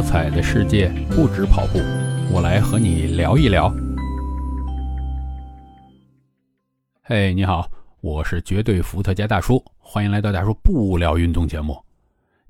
[0.00, 1.78] 多彩的世界不止跑步，
[2.32, 3.70] 我来和你聊一聊。
[7.02, 7.70] 嘿，你好，
[8.00, 11.78] 我是绝对伏特加大叔，欢迎来到大叔不聊运动节目。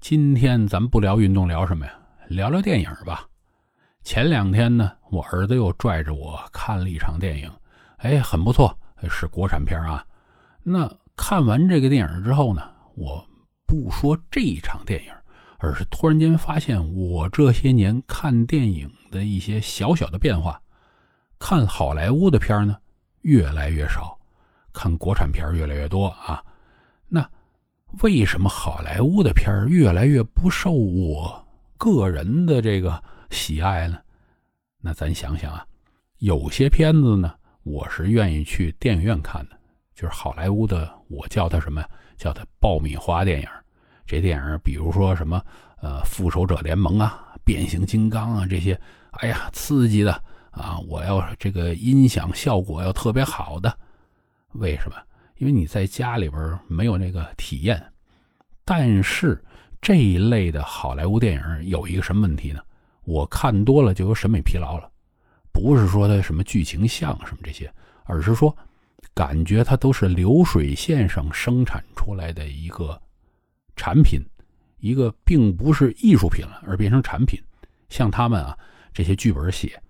[0.00, 1.92] 今天咱们不聊运动，聊什么呀？
[2.28, 3.26] 聊聊电影吧。
[4.04, 7.50] 前两天呢，我儿子又拽着我看了一场电影，
[7.96, 8.78] 哎，很不错，
[9.08, 10.06] 是国产片啊。
[10.62, 12.62] 那看完这个电影之后呢，
[12.94, 13.26] 我
[13.66, 15.12] 不说这一场电影。
[15.62, 20.60] 而是突然间发现，我这些年看电影的一些小小的变化，
[21.38, 22.76] 看好莱坞的片呢
[23.22, 24.18] 越来越少，
[24.72, 26.42] 看国产片越来越多啊。
[27.08, 27.28] 那
[28.02, 31.46] 为什么好莱坞的片越来越不受我
[31.76, 33.98] 个人的这个喜爱呢？
[34.80, 35.66] 那咱想想啊，
[36.18, 39.58] 有些片子呢，我是愿意去电影院看的，
[39.94, 41.84] 就是好莱坞的，我叫它什么？
[42.16, 43.48] 叫它爆米花电影。
[44.10, 45.40] 这电影，比如说什么，
[45.80, 48.76] 呃，复仇者联盟啊，变形金刚啊，这些，
[49.12, 50.12] 哎呀，刺激的
[50.50, 50.80] 啊！
[50.88, 53.72] 我要这个音响效果要特别好的，
[54.54, 54.96] 为什么？
[55.36, 57.80] 因为你在家里边没有那个体验。
[58.64, 59.40] 但是
[59.80, 62.60] 这一类的好莱坞电影有一个什么问题呢？
[63.04, 64.90] 我看多了就有审美疲劳了，
[65.52, 67.72] 不是说它什么剧情像什么这些，
[68.06, 68.52] 而是说
[69.14, 73.00] 感觉它都是流水线上生产出来的一个。
[73.80, 74.20] 产品，
[74.80, 77.40] 一个并不是艺术品了，而变成产品。
[77.88, 78.54] 像他们啊，
[78.92, 79.82] 这些剧本写，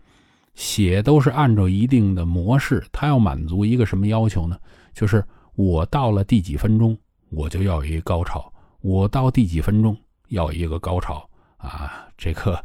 [0.54, 2.86] 写都是按照一定的模式。
[2.92, 4.56] 他要满足一个什么要求呢？
[4.94, 5.24] 就是
[5.56, 6.96] 我到了第几分钟，
[7.30, 8.40] 我就要一个高潮；
[8.80, 9.96] 我到第几分钟
[10.28, 12.06] 要一个高潮啊！
[12.16, 12.62] 这个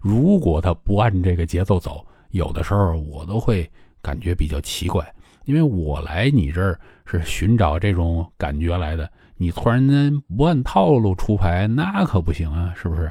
[0.00, 3.70] 如果他不按这个节奏走，有的时候我都会
[4.00, 5.04] 感觉比较奇怪，
[5.46, 9.10] 因为我来你这儿是寻找这种感觉来的。
[9.38, 13.10] 你突然间不按套路出牌，那可不行啊，是不是？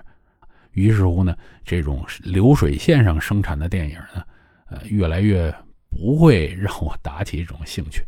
[0.71, 4.23] 于是乎呢，这种流水线上生产的电影呢，
[4.67, 5.53] 呃，越来越
[5.89, 8.03] 不会让我打起这种兴趣。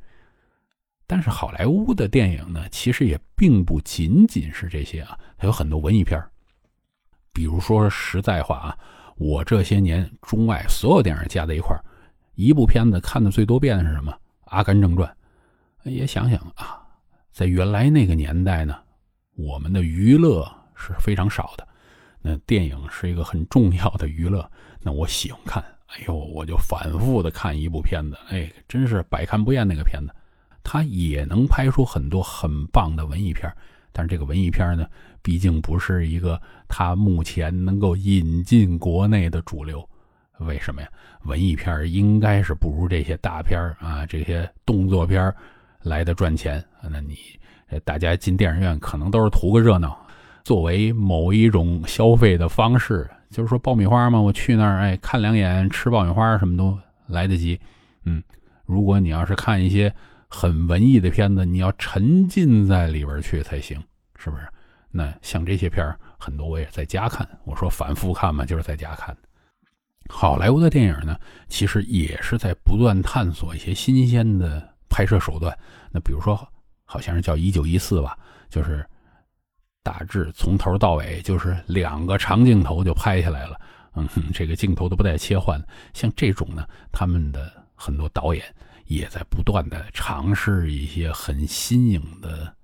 [1.05, 6.21] 但是好莱坞的电影呢，其实也并不仅仅是这些啊，它有很多文艺片
[7.31, 8.77] 比如说实在话啊，
[9.15, 11.81] 我这些年中外所有电影加在一块儿
[12.37, 14.11] 一部片子看的最多遍的是什么？
[14.45, 15.11] 《阿甘正传》。
[15.89, 16.83] 也想想啊。
[17.31, 18.77] 在原来那个年代呢，
[19.35, 21.67] 我们的娱乐是非常少的，
[22.21, 24.47] 那电影是一个很重要的娱乐。
[24.81, 30.13] 那我喜欢看，哎呦，我就反复的看一部片子，哎，真是百看不厌那个片子。
[30.63, 33.51] 它也能拍出很多很棒的文艺片，
[33.91, 34.87] 但是这个文艺片呢，
[35.23, 39.87] 毕竟不是一个它目前能够引进国内的主流。
[40.39, 40.87] 为什么呀？
[41.23, 45.33] 文艺片应该是不如这些大片啊，这些动作片
[45.81, 47.17] 来的赚钱，那你
[47.83, 49.97] 大家进电影院可能都是图个热闹，
[50.43, 56.77] 作为某一种消费的方式，就是说爆米花嘛，我去那儿哎看两眼，吃爆米花什么都
[57.07, 57.59] 来得及。
[58.05, 58.23] 嗯，
[58.65, 59.93] 如果你要是看一些
[60.29, 63.81] 很文艺的片子，你要沉浸在里边去才行，
[64.17, 64.47] 是不是？
[64.89, 65.85] 那像这些片，
[66.17, 69.15] 很多我也在家看，我说反复看嘛，就是在家看。
[70.09, 74.75] 好莱坞的电影呢，其实也是在不断探索一些新鲜的。
[74.89, 75.55] 拍摄手段，
[75.91, 76.35] 那比如说，
[76.85, 78.17] 好像是叫《一九一四》吧，
[78.49, 78.83] 就是
[79.83, 83.59] 大致从头到尾就是两个长镜头就拍下来了，
[83.95, 85.61] 嗯，这个镜头都不带切换。
[85.93, 88.43] 像这种呢，他们的很多导演
[88.85, 92.55] 也在不断的尝试一些很新颖的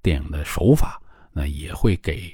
[0.00, 1.02] 电影的手法，
[1.32, 2.32] 那也会给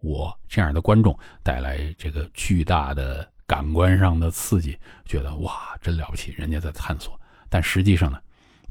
[0.00, 7.18] 我这样的观众带来这个巨大的感官上的刺激，觉得哇，真了不起，人家在探索。
[7.48, 8.18] 但实际上呢？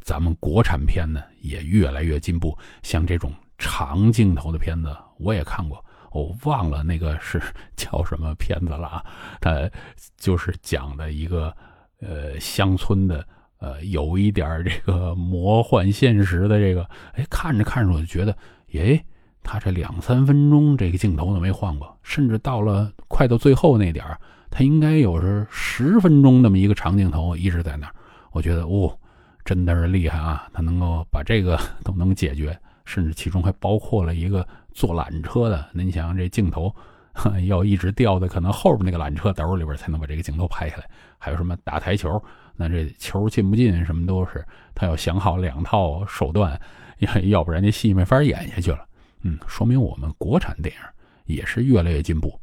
[0.04, 7.40] 咱们国产片呢也越来越进步，像这种长镜头的片子我也看过，我忘了那个是
[7.76, 9.06] 叫什么片子了啊？
[9.40, 9.70] 它
[10.18, 11.56] 就是讲的一个
[12.00, 13.24] 呃乡村的
[13.60, 16.82] 呃有一点这个魔幻现实的这个，
[17.14, 18.36] 哎看着看着我就觉得，
[18.74, 19.06] 哎，
[19.44, 24.20] 他这两三分钟这个镜头都没换过，甚至到了快到最后那点儿，
[24.52, 27.96] 他应该有是十分钟那么一个长镜头一直在那儿，
[28.32, 28.96] 我觉得哦。
[29.44, 30.48] 真的是厉害啊！
[30.54, 32.56] 他能够把这个都能解决，
[32.86, 35.68] 甚至其中还包括了一个坐缆车的。
[35.74, 36.72] 您想，这镜头
[37.48, 40.88] 要一直掉在可能后边那个缆车兜里边，才能把这个镜头拍下来。
[41.18, 42.24] 还有什么打台球，
[42.56, 44.46] 那这球进不进，什么都是
[44.76, 46.62] 他要想好两套手段，
[47.00, 48.86] 要要不然这戏没法演下去了。
[49.24, 52.40] 嗯，说明我们国产电影也是越来越进步，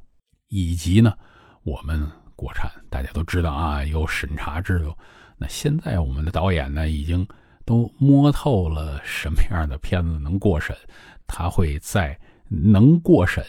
[0.49, 1.14] 以及呢，
[1.62, 4.94] 我们国产大家都知道啊，有审查制度。
[5.37, 7.26] 那现在我们的导演呢，已经
[7.64, 10.76] 都摸透了什么样的片子能过审，
[11.26, 12.19] 他会在
[12.49, 13.44] 能过审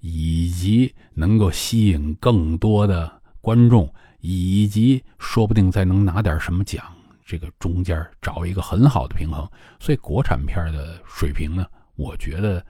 [0.00, 3.10] 以及能够吸引更多的
[3.40, 6.84] 观众，以及说不定再能拿点什么奖，
[7.24, 9.48] 这个中间找一个很好的平衡。
[9.80, 11.66] 所以国产片的水平呢，
[11.96, 12.64] 我觉得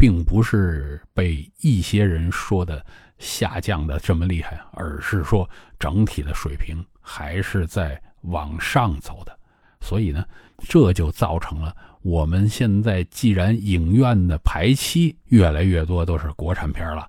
[0.00, 2.82] 并不是被一些人说的
[3.18, 5.46] 下降的这么厉害，而是说
[5.78, 9.38] 整体的水平还是在往上走的。
[9.82, 10.24] 所以呢，
[10.58, 17.06] 这就造成了我们现在既然影院的排期越来越多都是国产片了，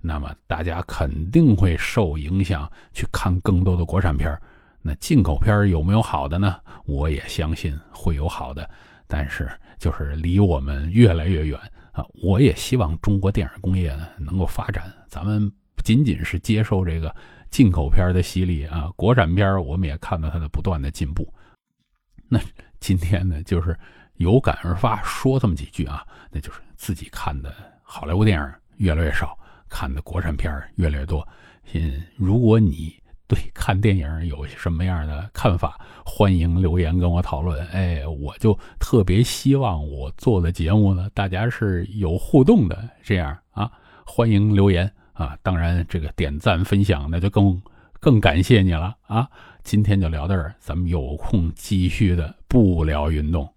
[0.00, 4.34] 那么大家肯定会受影响去看更多的国产片。
[4.80, 6.56] 那进口片有没有好的呢？
[6.86, 8.68] 我也相信会有好的，
[9.06, 11.60] 但是就是离我们越来越远
[11.92, 12.04] 啊！
[12.22, 17.14] 我也希望中国电影工业呢能够发展，咱们不仅仅是接受这个
[17.50, 21.32] 进口片的洗礼啊，国产片我们也看到它的不断的进步。
[22.28, 22.40] 那
[22.80, 23.78] 今天呢，就是
[24.14, 29.38] 有感而发，说这么几句啊，那就是自己看的好莱坞电影越来越少，
[29.68, 31.26] 看的国产片越来越多。
[31.74, 32.94] 嗯，如果你
[33.26, 37.66] 对看电影有什么样的看法，欢迎留言跟我讨论。
[37.68, 43.70] 哎，我就特别希望我做的节目呢，大家是有互动的，这样啊，
[44.04, 45.36] 欢迎留言啊。
[45.42, 47.62] 当然，这个点赞分享那就更
[48.00, 49.28] 更感谢你了啊。
[49.62, 53.48] 今天就聊到这儿，咱们有空继续的不聊运动。